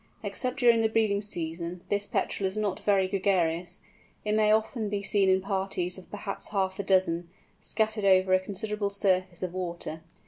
Except 0.23 0.57
during 0.57 0.81
the 0.81 0.89
breeding 0.89 1.21
season 1.21 1.83
this 1.89 2.07
Petrel 2.07 2.47
is 2.47 2.57
not 2.57 2.79
very 2.79 3.07
gregarious; 3.07 3.81
it 4.25 4.31
may 4.33 4.51
often 4.51 4.89
be 4.89 5.03
seen 5.03 5.29
in 5.29 5.41
parties 5.41 5.95
of 5.99 6.09
perhaps 6.09 6.47
half 6.47 6.79
a 6.79 6.83
dozen, 6.83 7.29
scattered 7.59 8.03
over 8.03 8.33
a 8.33 8.39
considerable 8.39 8.89
surface 8.89 9.43
of 9.43 9.53
water. 9.53 10.01